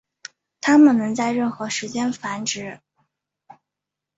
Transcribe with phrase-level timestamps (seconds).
[0.61, 2.79] 它们能在任何时间繁殖。